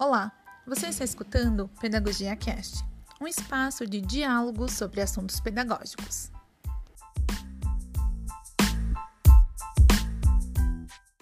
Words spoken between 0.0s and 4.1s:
Olá, você está escutando Pedagogia Cast, um espaço de